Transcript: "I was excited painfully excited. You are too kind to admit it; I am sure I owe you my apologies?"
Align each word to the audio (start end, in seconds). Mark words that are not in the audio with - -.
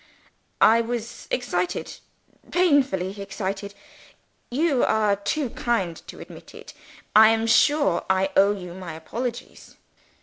"I 0.59 0.81
was 0.81 1.27
excited 1.29 1.99
painfully 2.49 3.21
excited. 3.21 3.75
You 4.49 4.83
are 4.83 5.15
too 5.15 5.51
kind 5.51 5.95
to 6.07 6.19
admit 6.19 6.55
it; 6.55 6.73
I 7.15 7.29
am 7.29 7.45
sure 7.45 8.03
I 8.09 8.31
owe 8.35 8.51
you 8.53 8.73
my 8.73 8.95
apologies?" 8.95 9.75